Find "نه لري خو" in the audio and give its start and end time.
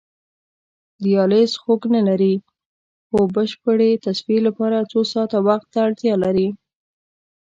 1.95-3.19